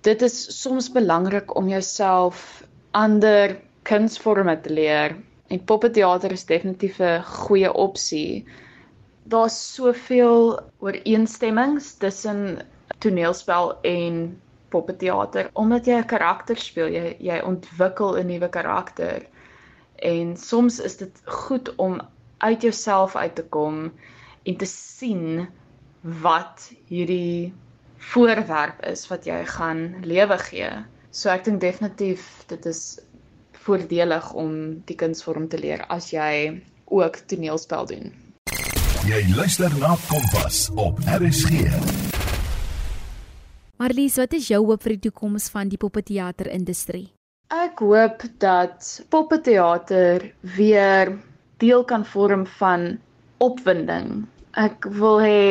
Dit 0.02 0.22
is 0.22 0.62
soms 0.62 0.92
belangrik 0.92 1.56
om 1.56 1.68
jouself 1.68 2.64
ander 2.92 3.58
kunsvorme 3.84 4.62
te 4.62 4.70
leer 4.74 5.18
en 5.48 5.64
poppeteater 5.64 6.32
is 6.32 6.46
definitief 6.46 7.00
'n 7.00 7.24
goeie 7.24 7.74
opsie. 7.74 8.46
Daar's 9.24 9.74
soveel 9.76 10.60
ooreenstemmings 10.80 11.94
tussen 11.98 12.60
toneelspel 13.04 13.78
en 13.82 14.42
poppeteater 14.70 15.50
omdat 15.54 15.86
jy 15.86 15.98
'n 16.02 16.12
karakter 16.12 16.58
speel, 16.58 16.88
jy 16.88 17.16
jy 17.20 17.40
ontwikkel 17.44 18.18
'n 18.18 18.28
nuwe 18.28 18.50
karakter. 18.50 19.26
En 19.96 20.38
soms 20.38 20.80
is 20.80 20.98
dit 20.98 21.22
goed 21.26 21.76
om 21.76 22.02
uit 22.38 22.62
jouself 22.62 23.16
uit 23.16 23.36
te 23.36 23.44
kom 23.44 23.92
en 24.44 24.56
te 24.58 24.66
sien 24.66 25.48
wat 26.02 26.72
hierdie 26.88 27.54
voorwerp 27.98 28.86
is 28.86 29.08
wat 29.08 29.26
jy 29.26 29.46
gaan 29.46 29.96
lewe 30.02 30.38
gee. 30.38 30.70
So 31.12 31.30
ek 31.30 31.44
dink 31.44 31.62
definitief 31.62 32.44
dit 32.48 32.66
is 32.66 33.00
voordelig 33.52 34.34
om 34.34 34.82
die 34.86 34.96
kunsvorm 34.96 35.48
te 35.48 35.60
leer 35.60 35.86
as 35.90 36.12
jy 36.12 36.62
ook 36.86 37.16
toneelspel 37.28 37.86
doen. 37.86 38.14
Jy 39.08 39.24
luister 39.36 39.72
na 39.80 39.96
Kompas 40.08 40.70
op 40.76 41.00
RSG. 41.20 42.07
Marlies, 43.78 44.16
wat 44.18 44.32
is 44.34 44.48
jou 44.50 44.58
hoop 44.66 44.82
vir 44.82 44.96
die 44.96 45.04
toekoms 45.06 45.52
van 45.54 45.70
die 45.70 45.78
poppeteaterindustrie? 45.78 47.12
Ek 47.54 47.84
hoop 47.86 48.24
dat 48.42 48.88
poppeteater 49.14 50.24
weer 50.56 51.12
deel 51.62 51.84
kan 51.86 52.06
vorm 52.10 52.48
van 52.58 52.88
opwinding. 53.46 54.24
Ek 54.58 54.88
wil 54.98 55.22
hê 55.22 55.42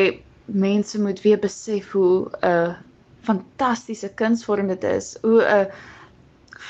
mense 0.51 0.99
moet 0.99 1.21
weer 1.23 1.39
besef 1.39 1.93
hoe 1.95 2.27
'n 2.43 2.75
fantastiese 3.23 4.11
kunsvorm 4.19 4.67
dit 4.75 4.83
is, 4.83 5.15
hoe 5.23 5.39
'n 5.47 5.71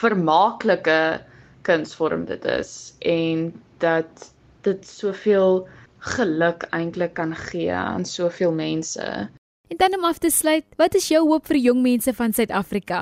vermaaklike 0.02 1.22
kunsvorm 1.64 2.26
dit 2.26 2.46
is 2.46 2.94
en 3.02 3.50
dat 3.82 4.30
dit 4.62 4.86
soveel 4.86 5.66
geluk 6.14 6.70
eintlik 6.70 7.18
kan 7.18 7.34
gee 7.50 7.74
aan 7.74 8.06
soveel 8.06 8.54
mense. 8.54 9.30
En 9.68 9.78
dan 9.78 9.96
om 9.96 10.06
af 10.06 10.18
te 10.18 10.30
sluit, 10.30 10.66
wat 10.76 10.96
is 10.96 11.10
jou 11.12 11.26
hoop 11.28 11.48
vir 11.52 11.58
jong 11.60 11.82
mense 11.84 12.12
van 12.16 12.32
Suid-Afrika? 12.34 13.02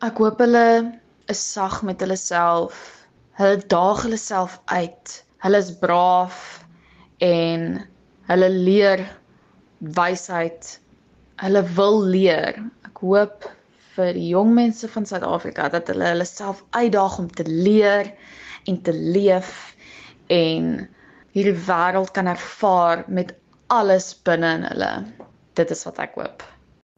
Ek 0.00 0.16
hoop 0.24 0.38
hulle 0.40 0.66
is 1.32 1.40
sag 1.52 1.82
met 1.84 2.00
hulle 2.00 2.16
self. 2.16 2.78
Hulle 3.36 3.58
daag 3.68 4.06
hulle 4.06 4.20
self 4.20 4.54
uit. 4.72 5.16
Hulle 5.44 5.58
is 5.60 5.68
braaf 5.82 6.38
en 7.20 7.66
hulle 8.30 8.48
leer 8.54 9.02
wysheid. 9.98 10.70
Hulle 11.44 11.62
wil 11.76 12.00
leer. 12.14 12.56
Ek 12.88 13.02
hoop 13.04 13.44
vir 13.92 14.16
jong 14.16 14.54
mense 14.56 14.88
van 14.94 15.04
Suid-Afrika 15.04 15.68
dat 15.74 15.92
hulle 15.92 16.08
hulle 16.14 16.28
self 16.28 16.62
uitdaag 16.72 17.18
om 17.20 17.28
te 17.28 17.44
leer 17.44 18.08
en 18.64 18.80
te 18.80 18.96
leef 18.96 19.52
en 20.32 20.72
hierdie 21.36 21.58
wêreld 21.68 22.14
kan 22.16 22.32
ervaar 22.32 23.04
met 23.12 23.36
alles 23.68 24.08
binne 24.24 24.54
in 24.56 24.66
hulle 24.70 24.92
dit 25.54 25.70
is 25.70 25.84
wat 25.84 25.98
ek 25.98 26.14
hoop. 26.14 26.44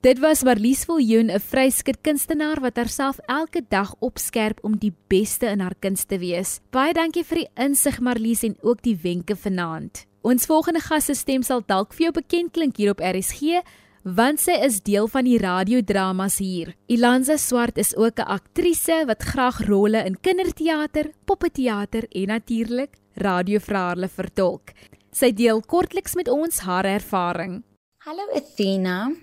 Dit 0.05 0.19
was 0.21 0.43
Marlies 0.45 0.85
Viljoen, 0.85 1.31
'n 1.33 1.41
vryskut 1.41 2.03
kunstenaar 2.03 2.61
wat 2.61 2.77
haarself 2.77 3.19
elke 3.27 3.63
dag 3.69 3.95
opskerp 4.01 4.59
om 4.63 4.77
die 4.77 4.93
beste 5.09 5.47
in 5.47 5.61
haar 5.61 5.75
kuns 5.81 6.05
te 6.05 6.19
wees. 6.19 6.61
Baie 6.71 6.93
dankie 6.93 7.25
vir 7.25 7.37
die 7.39 7.49
insig 7.57 8.01
Marlies 8.01 8.43
en 8.43 8.57
ook 8.61 8.83
die 8.83 8.99
wenke 9.03 9.37
vanaand. 9.37 10.07
Ons 10.23 10.47
volgende 10.47 10.81
gas 10.81 11.05
se 11.05 11.15
stem 11.15 11.43
sal 11.43 11.63
dalk 11.67 11.95
vir 11.95 12.05
jou 12.05 12.13
bekend 12.13 12.53
klink 12.53 12.77
hier 12.77 12.91
op 12.91 13.01
RSG, 13.01 13.63
want 14.05 14.41
sy 14.41 14.53
is 14.53 14.83
deel 14.83 15.09
van 15.09 15.25
die 15.25 15.39
radiodramas 15.39 16.39
hier. 16.39 16.75
Ilanza 16.87 17.37
Swart 17.37 17.79
is 17.79 17.97
ook 17.97 18.19
'n 18.19 18.29
aktrise 18.29 19.05
wat 19.07 19.23
graag 19.23 19.67
rolle 19.67 20.05
in 20.05 20.21
kinderteater, 20.21 21.13
poppeteater 21.25 22.05
en 22.11 22.27
natuurlik 22.27 22.91
radioverhale 23.15 24.09
vertolk. 24.09 24.73
Sy 25.13 25.33
deel 25.33 25.63
kortliks 25.63 26.15
met 26.15 26.29
ons 26.29 26.59
haar 26.59 26.85
ervaring. 26.85 27.63
Hallo 28.05 28.27
Athena. 28.37 29.15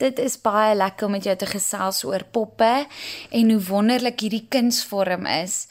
Dit 0.00 0.16
is 0.16 0.38
baie 0.40 0.72
lekker 0.72 1.10
om 1.10 1.12
met 1.12 1.26
jou 1.28 1.34
te 1.36 1.44
gesels 1.44 1.98
oor 2.08 2.22
poppe 2.32 2.86
en 3.36 3.50
hoe 3.52 3.58
wonderlik 3.66 4.22
hierdie 4.24 4.46
kunsvorm 4.48 5.26
is. 5.28 5.66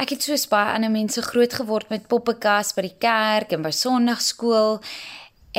Ek 0.00 0.14
het 0.14 0.24
soos 0.24 0.46
baie 0.48 0.70
ander 0.72 0.88
mense 0.88 1.20
groot 1.26 1.52
geword 1.60 1.92
met 1.92 2.06
poppekas 2.08 2.72
by 2.72 2.86
die 2.86 2.94
kerk 2.96 3.52
en 3.52 3.68
by 3.68 3.74
Sondagskool 3.76 4.80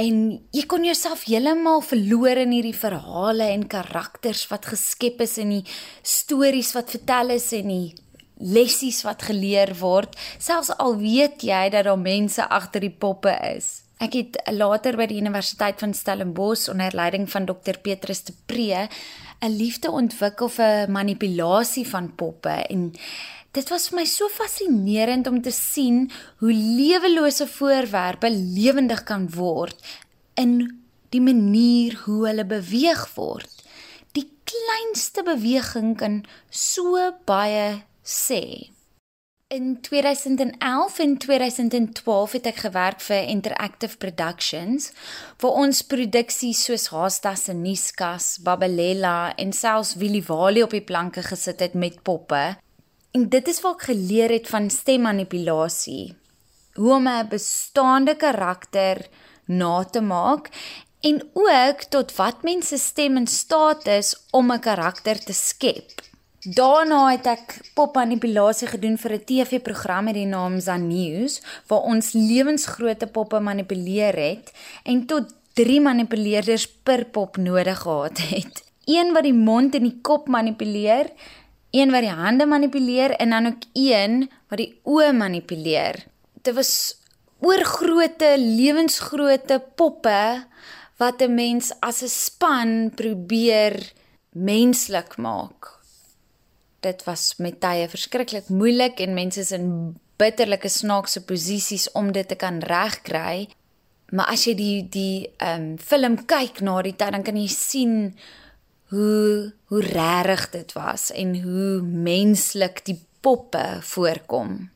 en 0.02 0.18
jy 0.58 0.66
kon 0.74 0.90
jouself 0.90 1.28
heeltemal 1.30 1.86
verloor 1.86 2.42
in 2.48 2.58
hierdie 2.58 2.74
verhale 2.82 3.52
en 3.54 3.70
karakters 3.70 4.48
wat 4.50 4.72
geskep 4.74 5.22
is 5.28 5.38
in 5.46 5.54
die 5.60 5.64
stories 6.02 6.74
wat 6.74 6.98
vertel 6.98 7.38
is 7.38 7.52
en 7.62 7.70
die 7.76 7.94
lessies 8.42 9.06
wat 9.06 9.30
geleer 9.30 9.78
word, 9.86 10.18
selfs 10.42 10.74
al 10.82 10.98
weet 10.98 11.46
jy 11.46 11.68
dat 11.78 11.86
daar 11.86 12.02
mense 12.10 12.50
agter 12.50 12.90
die 12.90 12.96
poppe 13.06 13.38
is. 13.54 13.83
Ek 14.04 14.18
het 14.18 14.38
later 14.52 14.98
by 15.00 15.06
die 15.08 15.22
Universiteit 15.22 15.80
van 15.80 15.94
Stellenbosch 15.96 16.68
onder 16.72 16.92
leiding 16.92 17.30
van 17.32 17.46
Dr 17.48 17.78
Petrus 17.86 18.24
de 18.28 18.34
Pre 18.46 18.88
'n 19.44 19.56
liefde 19.56 19.92
ontwikkel 19.92 20.50
vir 20.50 20.90
manipulasie 20.92 21.86
van 21.88 22.10
poppe 22.16 22.56
en 22.70 22.92
dit 23.52 23.70
was 23.70 23.88
vir 23.88 24.00
my 24.00 24.06
so 24.06 24.28
fascinerend 24.28 25.28
om 25.28 25.42
te 25.42 25.52
sien 25.52 26.12
hoe 26.40 26.54
lewelose 26.54 27.48
voorwerpe 27.48 28.30
lewendig 28.30 29.04
kan 29.04 29.30
word 29.30 29.80
in 30.36 30.84
die 31.10 31.22
manier 31.22 31.96
hoe 32.06 32.28
hulle 32.28 32.46
beweeg 32.46 33.08
word. 33.16 33.64
Die 34.12 34.28
kleinste 34.44 35.24
beweging 35.24 35.96
kan 35.98 36.26
so 36.50 37.12
baie 37.26 37.84
sê. 38.04 38.74
In 39.54 39.82
2011 39.82 41.00
en 41.00 41.18
2012 41.18 42.32
het 42.32 42.48
ek 42.50 42.62
gewerk 42.64 43.02
vir 43.06 43.28
Interactive 43.30 44.00
Productions 44.02 44.88
waar 45.44 45.60
ons 45.62 45.82
produksies 45.86 46.64
soos 46.66 46.88
Haastas 46.90 47.44
en 47.54 47.60
Niskas, 47.62 48.40
Babelela 48.42 49.36
en 49.38 49.52
selfs 49.54 49.92
Willie 50.02 50.24
Wali 50.26 50.64
op 50.66 50.74
die 50.74 50.82
planke 50.82 51.22
gesit 51.22 51.62
het 51.62 51.76
met 51.78 52.00
poppe. 52.02 52.56
En 53.14 53.28
dit 53.30 53.52
is 53.54 53.62
wat 53.62 53.78
ek 53.78 53.86
geleer 53.92 54.34
het 54.34 54.50
van 54.50 54.72
stemmanipulasie. 54.74 56.16
Hoe 56.80 56.96
om 56.96 57.08
'n 57.08 57.30
bestaande 57.30 58.16
karakter 58.16 59.06
na 59.46 59.84
te 59.84 60.02
maak 60.02 60.50
en 61.02 61.22
ook 61.34 61.86
tot 61.94 62.16
wat 62.16 62.42
mense 62.42 62.78
stem 62.78 63.22
in 63.22 63.28
staat 63.28 63.86
is 63.86 64.18
om 64.32 64.52
'n 64.52 64.60
karakter 64.60 65.20
te 65.20 65.34
skep. 65.34 66.13
Daarna 66.44 67.06
het 67.08 67.28
ek 67.32 67.54
popmanipulasie 67.72 68.68
gedoen 68.68 68.98
vir 69.00 69.14
'n 69.16 69.24
TV-program 69.24 70.04
met 70.04 70.14
die 70.14 70.28
naam 70.28 70.60
Zan 70.60 70.88
News 70.88 71.40
waar 71.68 71.88
ons 71.88 72.12
lewensgrootte 72.12 73.08
poppe 73.08 73.40
manipuleer 73.40 74.16
het 74.16 74.52
en 74.84 75.06
tot 75.06 75.32
3 75.54 75.80
manipuleerders 75.82 76.68
per 76.84 77.06
pop 77.06 77.38
nodig 77.38 77.80
gehad 77.80 78.18
het. 78.18 78.64
Een 78.86 79.14
wat 79.14 79.24
die 79.24 79.34
mond 79.34 79.76
en 79.76 79.84
die 79.84 80.00
kop 80.02 80.28
manipuleer, 80.28 81.12
een 81.72 81.92
wat 81.92 82.02
die 82.02 82.12
hande 82.12 82.46
manipuleer 82.46 83.12
en 83.12 83.30
dan 83.30 83.46
ook 83.46 83.64
een 83.74 84.30
wat 84.50 84.58
die 84.58 84.80
oë 84.84 85.14
manipuleer. 85.14 85.96
Dit 86.42 86.56
was 86.56 87.00
oorgrootte 87.40 88.36
lewensgrootte 88.38 89.64
poppe 89.76 90.44
wat 90.98 91.22
'n 91.22 91.34
mens 91.34 91.72
as 91.80 92.04
'n 92.04 92.08
span 92.08 92.92
probeer 92.96 93.94
menslik 94.32 95.18
maak 95.18 95.73
dit 96.84 97.04
was 97.08 97.34
met 97.38 97.60
tye 97.64 97.88
verskriklik 97.90 98.50
moeilik 98.52 99.00
en 99.04 99.16
mense 99.18 99.40
is 99.40 99.52
in 99.56 99.96
bitterlike 100.22 100.70
snaakse 100.70 101.24
posisies 101.26 101.90
om 101.98 102.12
dit 102.12 102.28
te 102.28 102.38
kan 102.40 102.62
regkry. 102.64 103.50
Maar 104.14 104.36
as 104.36 104.46
jy 104.48 104.56
die 104.60 104.78
die 104.94 105.18
ehm 105.38 105.74
um, 105.74 105.78
film 105.78 106.20
kyk 106.30 106.62
na 106.62 106.82
die 106.86 106.96
tyd 106.96 107.16
dan 107.16 107.26
kan 107.26 107.40
jy 107.40 107.50
sien 107.50 107.96
hoe 108.94 109.54
hoe 109.72 109.82
regtig 109.82 110.50
dit 110.54 110.76
was 110.78 111.10
en 111.12 111.34
hoe 111.42 111.82
menslik 111.82 112.84
die 112.86 113.00
poppe 113.26 113.66
voorkom. 113.82 114.70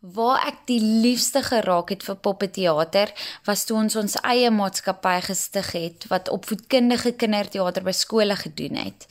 Waar 0.00 0.46
ek 0.48 0.62
die 0.70 0.80
liefste 0.80 1.42
geraak 1.44 1.90
het 1.92 2.06
vir 2.06 2.16
poppeteater 2.24 3.12
was 3.44 3.66
toe 3.68 3.76
ons 3.82 3.98
ons 4.00 4.16
eie 4.22 4.48
maatskappy 4.50 5.18
gestig 5.26 5.72
het 5.76 6.06
wat 6.08 6.32
opvoedkundige 6.32 7.12
kinderteater 7.20 7.84
by 7.84 7.92
skole 7.92 8.36
gedoen 8.40 8.80
het. 8.80 9.04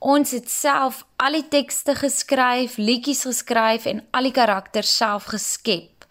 Ons 0.00 0.30
het 0.32 0.48
self 0.48 1.02
al 1.20 1.36
die 1.36 1.48
tekste 1.52 1.92
geskryf, 1.92 2.78
liedjies 2.80 3.26
geskryf 3.28 3.84
en 3.90 4.00
al 4.16 4.30
die 4.30 4.32
karakters 4.32 4.92
self 4.96 5.28
geskep 5.28 6.06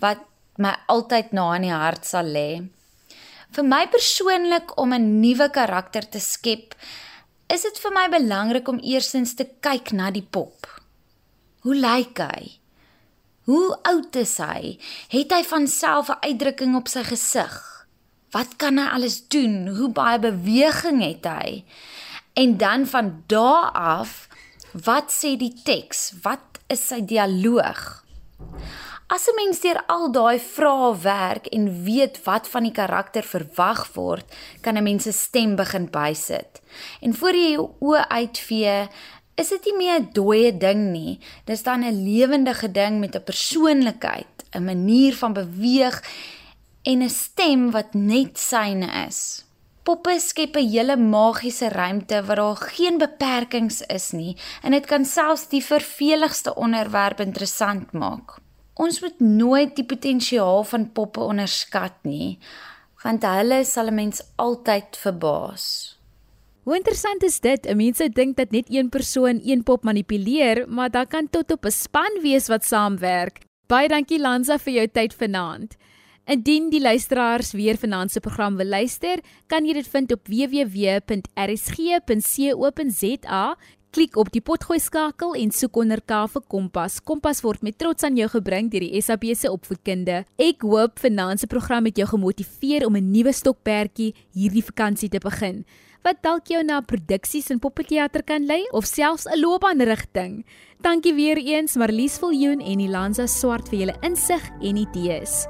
wat 0.00 0.22
my 0.56 0.72
altyd 0.88 1.34
na 1.36 1.50
in 1.56 1.66
die 1.68 1.74
hart 1.74 2.08
sal 2.08 2.24
lê. 2.32 2.64
Vir 3.52 3.64
my 3.64 3.86
persoonlik 3.92 4.72
om 4.80 4.92
'n 4.92 5.20
nuwe 5.20 5.50
karakter 5.50 6.08
te 6.08 6.20
skep, 6.20 6.74
is 7.48 7.62
dit 7.62 7.78
vir 7.78 7.92
my 7.92 8.08
belangrik 8.08 8.68
om 8.68 8.80
eersins 8.80 9.34
te 9.34 9.44
kyk 9.60 9.92
na 9.92 10.10
die 10.10 10.26
pop. 10.30 10.66
Hoe 11.60 11.74
lyk 11.74 12.18
hy? 12.18 12.58
Hoe 13.44 13.78
oud 13.82 14.16
is 14.16 14.38
hy? 14.38 14.78
Het 15.08 15.32
hy 15.32 15.42
van 15.44 15.66
self 15.68 16.08
'n 16.08 16.20
uitdrukking 16.20 16.76
op 16.76 16.88
sy 16.88 17.02
gesig? 17.02 17.86
Wat 18.32 18.56
kan 18.56 18.78
hy 18.78 18.88
alles 18.88 19.28
doen? 19.28 19.68
Hoe 19.68 19.88
baie 19.88 20.18
beweging 20.18 21.02
het 21.02 21.24
hy? 21.24 21.64
En 22.36 22.56
dan 22.56 22.86
van 22.86 23.22
daar 23.26 23.70
af, 23.70 24.28
wat 24.84 25.12
sê 25.12 25.36
die 25.40 25.54
teks? 25.64 26.12
Wat 26.22 26.60
is 26.68 26.82
sy 26.86 27.00
dialoog? 27.00 28.04
As 29.08 29.24
'n 29.28 29.38
mens 29.40 29.60
deur 29.60 29.80
al 29.86 30.12
daai 30.12 30.38
vrae 30.40 30.98
werk 31.00 31.46
en 31.46 31.84
weet 31.84 32.24
wat 32.24 32.48
van 32.48 32.62
die 32.62 32.72
karakter 32.72 33.22
verwag 33.22 33.88
word, 33.94 34.26
kan 34.60 34.76
'n 34.76 34.82
mens 34.82 35.02
se 35.02 35.12
stem 35.12 35.56
begin 35.56 35.88
bysit. 35.90 36.60
En 37.00 37.14
voor 37.14 37.32
jy 37.34 37.50
jou 37.50 37.70
oë 37.80 38.08
uitvee, 38.08 38.88
is 39.34 39.48
dit 39.48 39.64
nie 39.64 39.76
meer 39.76 40.00
'n 40.00 40.10
dooie 40.12 40.56
ding 40.56 40.92
nie. 40.92 41.18
Dis 41.44 41.62
dan 41.62 41.84
'n 41.84 42.04
lewendige 42.04 42.72
ding 42.72 43.00
met 43.00 43.16
'n 43.16 43.24
persoonlikheid, 43.24 44.44
'n 44.52 44.64
manier 44.64 45.14
van 45.14 45.32
beweeg 45.32 46.02
en 46.82 47.02
'n 47.02 47.08
stem 47.08 47.70
wat 47.70 47.94
net 47.94 48.38
syne 48.38 49.06
is. 49.06 49.45
Poppe 49.86 50.16
skep 50.18 50.56
'n 50.58 50.66
hele 50.66 50.96
magiese 50.96 51.68
ruimte 51.68 52.18
waar 52.26 52.36
daar 52.36 52.56
geen 52.56 52.98
beperkings 52.98 53.82
is 53.86 54.10
nie 54.10 54.36
en 54.62 54.72
dit 54.72 54.86
kan 54.86 55.04
selfs 55.04 55.48
die 55.48 55.62
verveligste 55.62 56.54
onderwerp 56.54 57.20
interessant 57.20 57.92
maak. 57.92 58.40
Ons 58.74 59.00
moet 59.00 59.20
nooit 59.20 59.76
die 59.76 59.84
potensiaal 59.84 60.64
van 60.64 60.92
poppe 60.92 61.20
onderskat 61.20 61.94
nie, 62.02 62.38
want 63.02 63.22
hulle 63.22 63.64
sal 63.64 63.86
'n 63.86 63.94
mens 63.94 64.22
altyd 64.36 64.96
verbaas. 64.96 65.96
Hoe 66.64 66.76
interessant 66.76 67.22
is 67.22 67.40
dit? 67.40 67.74
Mense 67.74 68.08
dink 68.08 68.36
dat 68.36 68.50
net 68.50 68.66
een 68.68 68.88
persoon 68.88 69.40
een 69.44 69.62
pop 69.62 69.84
manipuleer, 69.84 70.68
maar 70.68 70.90
daar 70.90 71.06
kan 71.06 71.30
tot 71.30 71.50
op 71.50 71.64
'n 71.64 71.70
span 71.70 72.22
wees 72.22 72.48
wat 72.48 72.64
saamwerk. 72.64 73.38
Baie 73.66 73.88
dankie 73.88 74.18
Lanza 74.18 74.58
vir 74.58 74.72
jou 74.72 74.88
tyd 74.88 75.14
vanaand. 75.14 75.76
Indien 76.26 76.70
die 76.72 76.80
luisteraars 76.82 77.52
weer 77.54 77.76
vanaand 77.78 78.10
se 78.10 78.20
program 78.20 78.56
wil 78.58 78.66
luister, 78.66 79.20
kan 79.46 79.62
jy 79.62 79.76
dit 79.78 79.86
vind 79.86 80.10
op 80.10 80.26
www.rsg.co.za. 80.26 81.14
Klik 83.94 84.16
op 84.18 84.32
die 84.34 84.42
potgooi 84.42 84.80
skakel 84.82 85.38
en 85.38 85.50
soek 85.54 85.76
onder 85.78 86.02
K 86.02 86.26
vir 86.32 86.42
Kompas. 86.50 86.98
Kompas 87.06 87.40
word 87.46 87.62
met 87.62 87.78
trots 87.78 88.02
aan 88.04 88.18
jou 88.18 88.26
gebring 88.34 88.66
deur 88.72 88.82
die 88.82 88.98
SABC 88.98 89.46
opvoedkunde. 89.52 90.24
Ek 90.42 90.66
hoop 90.66 90.98
vanaand 90.98 91.40
se 91.40 91.46
program 91.46 91.86
het 91.86 91.96
jou 92.02 92.08
gemotiveer 92.10 92.86
om 92.90 92.96
'n 92.96 93.10
nuwe 93.12 93.32
stokperdjie 93.32 94.14
hierdie 94.34 94.66
vakansie 94.66 95.08
te 95.08 95.18
begin 95.22 95.64
wat 96.06 96.22
dalk 96.22 96.46
jou 96.46 96.62
na 96.62 96.80
produksies 96.80 97.50
in 97.50 97.58
poppeteater 97.58 98.22
kan 98.22 98.46
lei 98.46 98.62
of 98.72 98.86
selfs 98.86 99.26
'n 99.26 99.40
loopbaanrigting. 99.40 100.44
Dankie 100.80 101.14
weer 101.14 101.36
eens 101.36 101.76
Marlies 101.76 102.18
Viljoen 102.18 102.60
en 102.60 102.80
Ilanza 102.80 103.26
Swart 103.26 103.68
vir 103.68 103.78
julle 103.78 103.96
insig 104.02 104.42
en 104.60 104.76
idees. 104.76 105.46